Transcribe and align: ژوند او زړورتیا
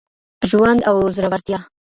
ژوند 0.49 0.79
او 0.89 0.95
زړورتیا 1.15 1.59